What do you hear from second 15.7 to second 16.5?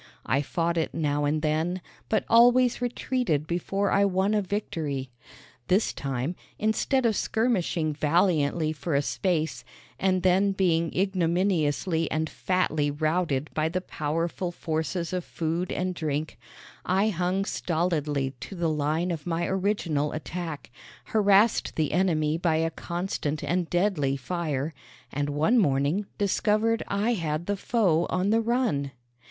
and drink,